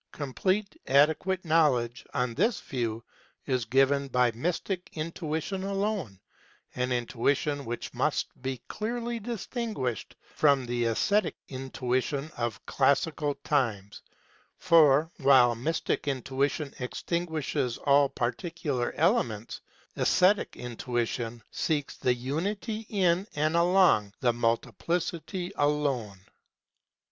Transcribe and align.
Complete, 0.13 0.75
adequate 0.87 1.45
knowledge, 1.45 2.07
on 2.11 2.33
this 2.33 2.59
view, 2.59 3.03
is 3.45 3.65
given 3.65 4.07
by 4.07 4.31
mystic 4.31 4.89
intuition 4.93 5.63
alone 5.63 6.19
an 6.73 6.91
intuition 6.91 7.65
which 7.65 7.93
must 7.93 8.25
be 8.41 8.59
clearly 8.67 9.19
distinguished 9.19 10.15
from 10.33 10.65
the 10.65 10.85
aesthetic 10.85 11.35
intuition 11.49 12.31
of 12.35 12.65
classical 12.65 13.35
times; 13.43 14.01
for 14.57 15.11
while 15.17 15.53
mystic 15.53 16.07
intuition 16.07 16.73
extinguishes 16.79 17.77
all 17.77 18.09
par 18.09 18.31
ticular 18.31 18.91
elements, 18.95 19.61
aesthetic 19.99 20.57
intuition 20.57 21.43
seeks 21.51 21.95
the 21.95 22.15
unity 22.15 22.87
in 22.89 23.27
and 23.35 23.55
along 23.55 24.11
the 24.19 24.33
multiplicity 24.33 25.53
alone. 25.57 26.17